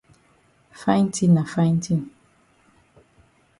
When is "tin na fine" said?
1.15-1.77